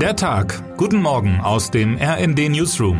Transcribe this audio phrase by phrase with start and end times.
[0.00, 0.76] Der Tag.
[0.76, 2.98] Guten Morgen aus dem RND Newsroom.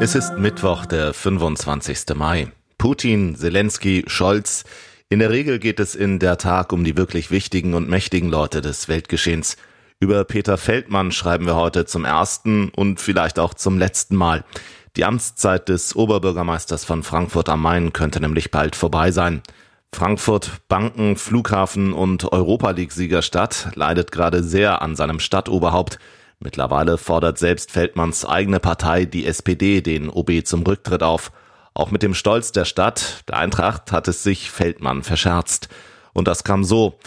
[0.00, 2.16] Es ist Mittwoch, der 25.
[2.16, 2.50] Mai.
[2.76, 4.64] Putin, Zelensky, Scholz.
[5.10, 8.60] In der Regel geht es in der Tag um die wirklich wichtigen und mächtigen Leute
[8.60, 9.58] des Weltgeschehens.
[10.00, 14.44] Über Peter Feldmann schreiben wir heute zum ersten und vielleicht auch zum letzten Mal.
[14.96, 19.40] Die Amtszeit des Oberbürgermeisters von Frankfurt am Main könnte nämlich bald vorbei sein.
[19.94, 26.00] Frankfurt, Banken, Flughafen und Europa League-Siegerstadt leidet gerade sehr an seinem Stadtoberhaupt.
[26.40, 31.30] Mittlerweile fordert selbst Feldmanns eigene Partei, die SPD, den OB zum Rücktritt auf.
[31.74, 35.68] Auch mit dem Stolz der Stadt, der Eintracht, hat es sich Feldmann verscherzt.
[36.12, 36.98] Und das kam so.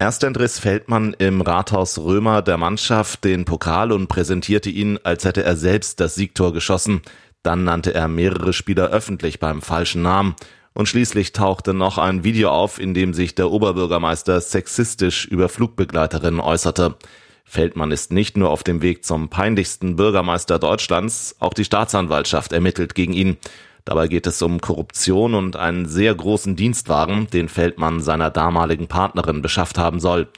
[0.00, 5.44] Erst entriss Feldmann im Rathaus Römer der Mannschaft den Pokal und präsentierte ihn, als hätte
[5.44, 7.02] er selbst das Siegtor geschossen.
[7.44, 10.34] Dann nannte er mehrere Spieler öffentlich beim falschen Namen.
[10.74, 16.40] Und schließlich tauchte noch ein Video auf, in dem sich der Oberbürgermeister sexistisch über Flugbegleiterinnen
[16.40, 16.96] äußerte.
[17.44, 22.94] Feldmann ist nicht nur auf dem Weg zum peinlichsten Bürgermeister Deutschlands, auch die Staatsanwaltschaft ermittelt
[22.94, 23.36] gegen ihn.
[23.84, 29.42] Dabei geht es um Korruption und einen sehr großen Dienstwagen, den Feldmann seiner damaligen Partnerin
[29.42, 30.28] beschafft haben soll.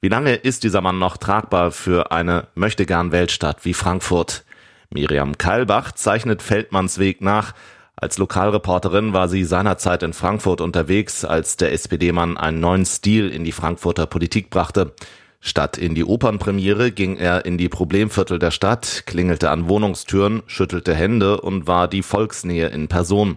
[0.00, 4.44] Wie lange ist dieser Mann noch tragbar für eine möchtegern Weltstadt wie Frankfurt?
[4.90, 7.52] Miriam Keilbach zeichnet Feldmanns Weg nach.
[7.96, 13.44] Als Lokalreporterin war sie seinerzeit in Frankfurt unterwegs, als der SPD-Mann einen neuen Stil in
[13.44, 14.92] die Frankfurter Politik brachte.
[15.40, 20.94] Statt in die Opernpremiere ging er in die Problemviertel der Stadt, klingelte an Wohnungstüren, schüttelte
[20.94, 23.36] Hände und war die Volksnähe in Person.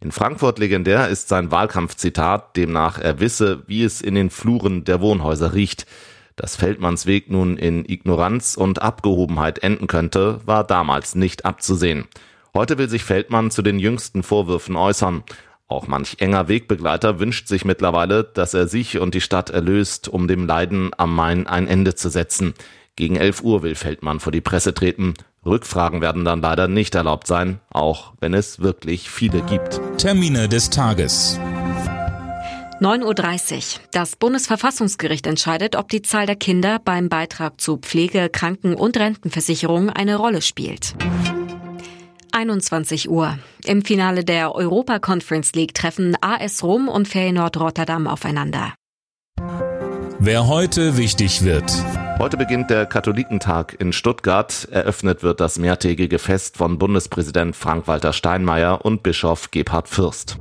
[0.00, 5.00] In Frankfurt legendär ist sein Wahlkampfzitat, demnach er wisse, wie es in den Fluren der
[5.00, 5.86] Wohnhäuser riecht.
[6.36, 12.04] Dass Feldmanns Weg nun in Ignoranz und Abgehobenheit enden könnte, war damals nicht abzusehen.
[12.56, 15.24] Heute will sich Feldmann zu den jüngsten Vorwürfen äußern.
[15.68, 20.26] Auch manch enger Wegbegleiter wünscht sich mittlerweile, dass er sich und die Stadt erlöst, um
[20.26, 22.54] dem Leiden am Main ein Ende zu setzen.
[22.96, 25.12] Gegen 11 Uhr will Feldmann vor die Presse treten.
[25.44, 29.78] Rückfragen werden dann leider nicht erlaubt sein, auch wenn es wirklich viele gibt.
[29.98, 31.38] Termine des Tages.
[32.80, 33.80] 9.30 Uhr.
[33.90, 39.90] Das Bundesverfassungsgericht entscheidet, ob die Zahl der Kinder beim Beitrag zu Pflege, Kranken- und Rentenversicherung
[39.90, 40.94] eine Rolle spielt.
[42.36, 43.38] 21 Uhr.
[43.64, 48.74] Im Finale der Europa Conference League treffen AS Rom und Feyenoord Rotterdam aufeinander.
[50.18, 51.72] Wer heute wichtig wird.
[52.18, 54.68] Heute beginnt der Katholikentag in Stuttgart.
[54.70, 60.36] Eröffnet wird das mehrtägige Fest von Bundespräsident Frank-Walter Steinmeier und Bischof Gebhard Fürst.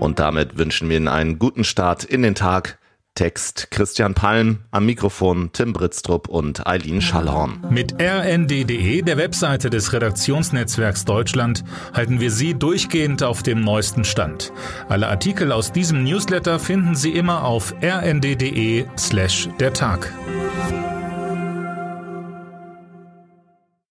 [0.00, 2.78] Und damit wünschen wir Ihnen einen guten Start in den Tag.
[3.14, 7.64] Text Christian Palm, am Mikrofon Tim Britztrup und Eileen Schallhorn.
[7.70, 14.52] Mit rnd.de, der Webseite des Redaktionsnetzwerks Deutschland, halten wir Sie durchgehend auf dem neuesten Stand.
[14.88, 20.12] Alle Artikel aus diesem Newsletter finden Sie immer auf rnd.de slash der Tag.